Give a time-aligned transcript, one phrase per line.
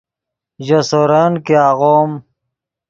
[0.65, 2.11] ژے سورن کہ آغوم